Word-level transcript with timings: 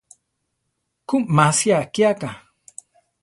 Ku 1.07 1.15
masia 1.35 1.75
akíaka. 1.83 2.29